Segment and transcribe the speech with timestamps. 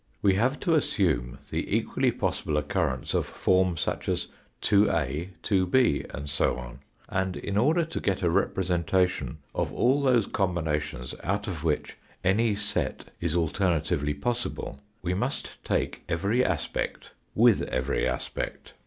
[0.23, 4.29] We have to assume the equally possible occur rence of form such as
[4.63, 10.25] 2a, 2b, and so on; and in order to get a representation of all those
[10.25, 17.61] combinations out of which any set is alternatively possible, we must take every aspect with
[17.69, 18.73] every aspect.